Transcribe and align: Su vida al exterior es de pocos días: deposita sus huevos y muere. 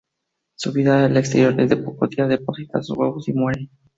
Su 0.55 0.71
vida 0.73 1.05
al 1.05 1.15
exterior 1.15 1.61
es 1.61 1.69
de 1.69 1.77
pocos 1.77 2.09
días: 2.09 2.27
deposita 2.27 2.81
sus 2.81 2.97
huevos 2.97 3.29
y 3.29 3.33
muere. 3.33 3.69